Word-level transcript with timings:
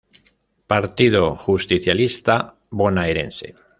Partido 0.65 1.35
Justicialista 1.35 2.55
Bonaerense. 2.71 3.53